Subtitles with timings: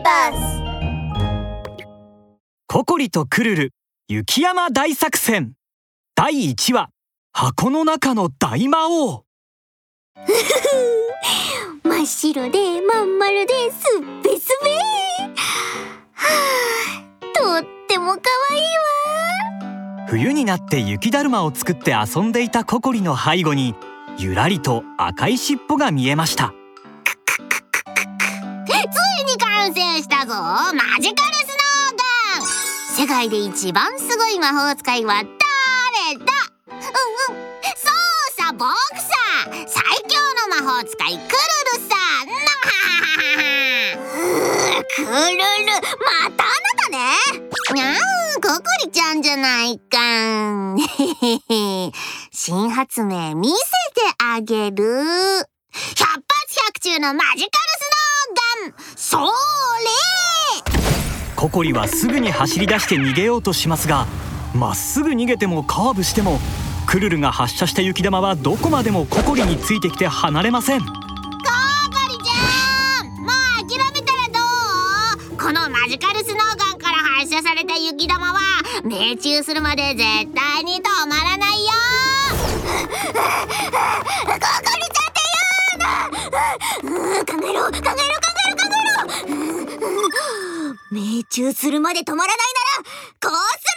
[0.00, 0.62] ーバス
[2.66, 3.72] ココリとクルル
[4.08, 5.52] 雪山大作戦。
[6.16, 6.90] 第1話
[7.32, 9.24] 箱の中の大魔王。
[11.84, 14.70] 真っ白でまん丸ですっぺすべ。
[14.70, 14.82] は
[17.20, 18.20] あとっても可
[18.50, 18.68] 愛いわ。
[20.08, 23.74] 冬になって雪だるまを作って遊んでいたココリの背後に
[24.18, 26.52] ゆらりと赤い尻尾が見えました
[30.02, 30.34] したぞ。
[30.34, 32.46] マジカルスノーガン。
[32.96, 35.28] 世界で一番すごい魔法使いは誰
[36.18, 36.32] だ
[36.68, 36.82] うんうん
[37.76, 37.94] そう
[38.36, 38.74] さ僕さ
[39.66, 42.34] 最強の魔法使いクルルさな
[44.96, 46.98] クルルまたあなたね
[47.72, 47.94] にゃー
[48.42, 50.76] ココリちゃんじゃないか
[52.32, 54.84] 新発明見せてあげる
[55.96, 56.24] 百発
[56.66, 57.80] 百中のマジカルス
[58.58, 59.24] ノーガンそれ
[61.40, 64.06] ココリはすぐに走り出して逃げようとしますが
[64.54, 66.38] まっすぐ逃げてもカーブしても
[66.86, 70.80] クルルが発射した雪玉はどこまでもココリについてきて離れません。
[70.80, 70.98] ココリ
[72.22, 73.30] ちゃんもう
[73.66, 75.38] 諦めたらどう？
[75.38, 78.40] このマジカルスノーガンから発射された雪玉は
[78.84, 81.70] 命中するまで絶対に止まらないよ。
[84.26, 85.22] ココリちゃんって
[86.82, 88.19] 言うな考えろ考えろ考えろ考えろ。
[90.90, 92.36] 命中するまで止まらない
[92.82, 93.70] ならこうす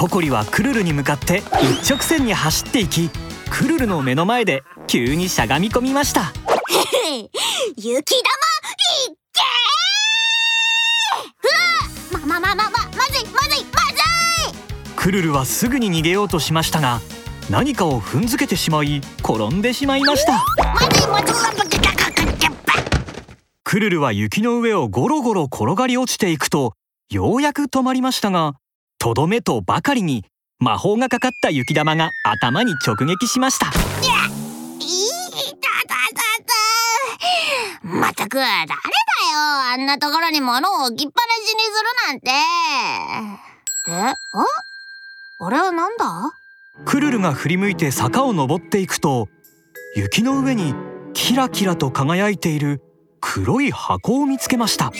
[0.00, 1.42] ココリはクルルに向かって
[1.82, 3.10] 一直線に走っていき
[3.50, 6.22] クルルの目の前で急にしゃがみ込みました。
[6.22, 6.28] る
[7.76, 8.30] 雪玉
[9.02, 9.42] いっけ
[12.14, 13.96] うわままままままずいまずいまず
[14.48, 14.54] い！
[14.96, 17.02] クルルはすぐに逃げようとしましたが
[17.50, 20.32] 何かを踏んづけてしまい転んでしまいました。
[20.56, 21.69] まずいまずい
[23.70, 26.72] クルルは雪の上をゴロゴロ転がり落ちていくと
[27.08, 28.54] ようやく止まりましたが
[28.98, 30.24] とどめとばかりに
[30.58, 33.66] 魔法がかかった雪玉が頭に直撃しました。
[33.66, 33.76] いた
[35.86, 36.24] たた
[37.86, 37.96] た。
[37.96, 38.76] まったく誰だよ。
[39.72, 42.30] あんなところに物を置きっぱなしにするなんて。
[43.88, 43.92] え
[44.32, 45.46] あ？
[45.46, 46.32] あれはなんだ？
[46.86, 49.28] クルルが振り向いて坂を登っていくと
[49.94, 50.74] 雪の上に
[51.12, 52.82] キラキラと輝いている
[53.20, 54.92] 黒い箱を見つけました。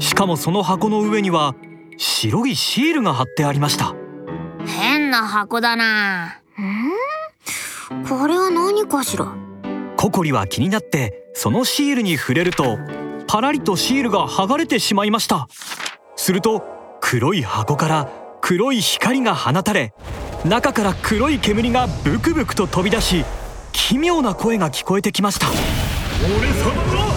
[0.00, 1.54] しかもその箱の上には
[1.96, 3.94] 白いシールが貼ってありました。
[4.66, 6.40] 変な箱だな。
[8.08, 9.32] これは何かしら？
[9.96, 12.78] ココリは気になってそのシールに触れると
[13.26, 15.48] パラリとシールが剥がれてしまいました。
[16.16, 16.64] すると
[17.00, 18.08] 黒い箱から
[18.40, 19.94] 黒い光が放たれ
[20.44, 23.24] 中から黒い煙がブクブクと飛び出し
[23.72, 25.46] 奇妙な声が聞こえてきました。
[26.22, 27.13] 俺様だ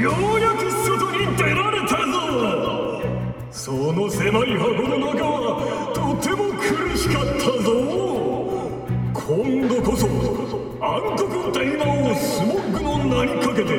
[0.00, 3.02] ようやく外に出られたぞ。
[3.50, 7.68] その狭い箱の中はとても苦しかったぞ。
[9.12, 10.06] 今度こそ
[10.80, 13.70] 暗黒大魔王スモッグの名にかけて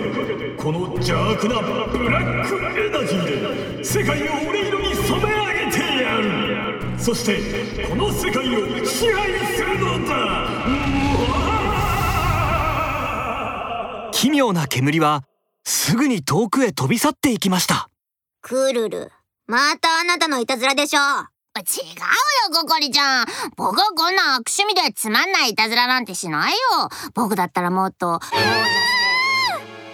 [0.57, 6.23] この邪悪なブラックエナジーで世界を俺色に染め上げてやる。
[6.97, 7.39] そして
[7.87, 10.13] この世界を支配するのだ。
[14.11, 15.23] 奇妙な煙は
[15.69, 17.91] すぐに遠くへ飛び去っていきました。
[18.41, 19.11] クルル。
[19.45, 23.25] またあなたのいたずらでしょ違うよココリちゃん。
[23.55, 26.57] 僕はこんな悪趣味でつまんないいたずらなんてしないよ。
[27.13, 28.19] 僕だったらもっと。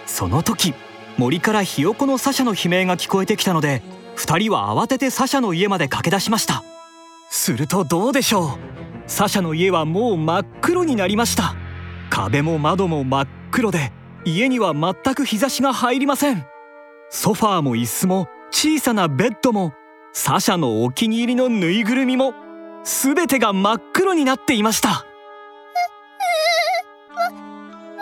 [0.06, 0.72] その時
[1.18, 3.82] 森からひよこのサシャの悲鳴が聞こえてきたので
[4.16, 6.64] 2人は慌ててサシャの家まで駆け出しました。
[7.28, 8.58] するとどうでしょう。
[9.08, 11.54] サシャの家はもう真っ黒になりました。
[12.08, 13.92] 壁も窓も真っ黒で
[14.26, 16.44] 家には全く日差しが入りません。
[17.10, 19.72] ソファーも椅子も小さなベッドも
[20.12, 22.34] サシャのお気に入りのぬいぐるみも
[22.82, 25.06] 全てが真っ黒になっていました。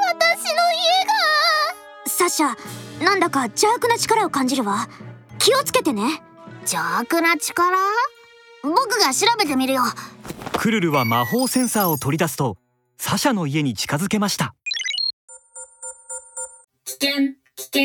[0.06, 4.88] 私の家サシャなんだか邪悪な力を感じるわ。
[5.38, 6.22] 気をつけてね。
[6.62, 7.76] 邪悪な力？
[8.62, 9.82] 僕が調べてみるよ。
[10.56, 12.56] クルルは魔法センサーを取り出すと
[12.96, 14.54] サシャの家に近づけました。
[14.63, 14.63] 危
[17.04, 17.82] 険、危険。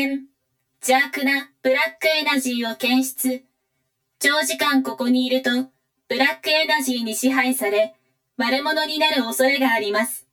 [0.80, 3.44] 邪悪なブラックエナジーを検出。
[4.18, 5.50] 長時間ここにいると、
[6.08, 7.94] ブラックエナジーに支配され、
[8.38, 10.26] 悪者になる恐れがあります。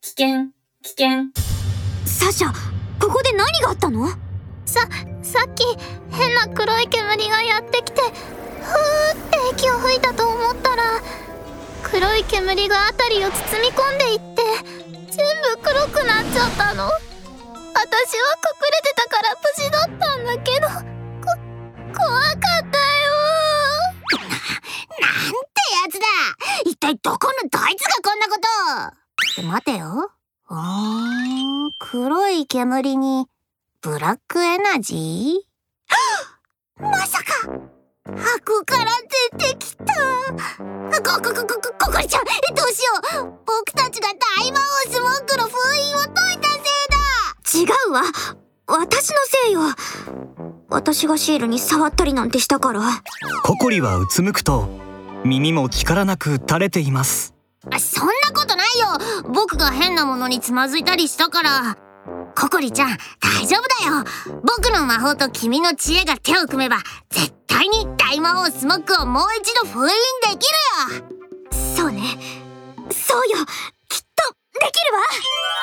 [0.00, 0.46] 危険、
[0.82, 1.26] 危険。
[2.06, 2.48] サシャ
[2.98, 4.08] ここで何があったの？
[4.64, 4.88] さ、
[5.22, 5.64] さっき
[6.10, 8.14] 変な黒い煙がやってきて、ふーっ
[9.30, 10.84] て息を吹いたと思ったら、
[11.82, 14.42] 黒い煙が辺りを包み込んでいって、
[15.10, 16.88] 全部黒くなっちゃったの。
[17.92, 20.66] 私は隠れてたから無事だったんだけど。
[20.66, 21.36] こ
[21.94, 22.72] 怖かったよ。
[24.98, 26.06] なんてやつだ。
[26.64, 28.40] 一体どこのどいつがこんなこ
[29.42, 29.46] と。
[29.46, 30.10] 待てよ。
[30.48, 33.26] うーん黒い煙に
[33.82, 36.80] ブラックエナジー？
[36.82, 37.24] まさか。
[38.06, 38.90] 箱から
[39.36, 39.84] 出てきた。
[39.84, 39.92] こ
[41.02, 42.30] ここここここりちゃんど
[42.64, 43.32] うしよう。
[43.44, 44.08] 僕たちが
[44.40, 45.71] 大魔王スモックの封
[47.92, 48.02] うわ
[48.66, 49.60] 私のせいよ。
[50.70, 52.80] 私がシールに触ったりなんてしたから。
[53.44, 54.66] ココリはうつむくと
[55.24, 57.34] 耳も力なく垂れています。
[57.78, 58.86] そんなことないよ。
[59.28, 61.76] 僕が変なものにつまずいたりしたから。
[62.34, 64.04] ココリちゃん大丈夫だよ。
[64.42, 66.78] 僕の魔法と君の知恵が手を組めば
[67.10, 69.94] 絶対に大魔王スモックをもう一度封印
[70.30, 70.48] でき
[70.90, 71.76] るよ。
[71.76, 72.02] そうね。
[72.90, 73.44] そうよ
[74.66, 75.02] るわ。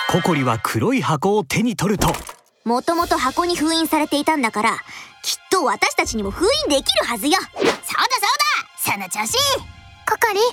[0.10, 2.14] ココリは黒い箱を手に取ると。
[2.66, 4.78] もともと箱に封印されていたんだから
[5.24, 7.34] きっと私たちにも封印できるはずよ。
[7.34, 7.80] そうだそうだ。
[8.78, 9.38] その調子。
[10.08, 10.50] ココリクルル。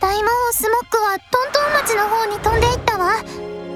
[0.00, 3.22] 大魔王スモックはトントン町の方に飛んでいったわ。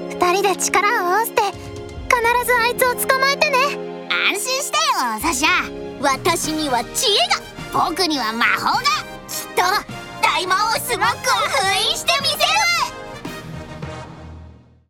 [0.09, 1.55] 二人で力を合わせて必
[2.45, 3.57] ずあいつを捕まえてね。
[4.09, 7.17] 安心してよサシャ私には知恵
[7.73, 8.81] が僕には魔法が。
[9.27, 9.63] きっと
[10.21, 12.44] 大魔王スモックを封印してみせ